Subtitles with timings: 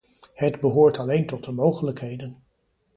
[0.33, 2.37] Het behoort alleen tot de mogelijkheden.